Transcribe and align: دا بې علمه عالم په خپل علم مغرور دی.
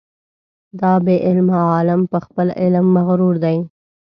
دا 0.79 0.93
بې 1.05 1.15
علمه 1.27 1.57
عالم 1.71 2.01
په 2.11 2.17
خپل 2.25 2.47
علم 2.61 2.85
مغرور 2.95 3.35
دی. 3.43 3.57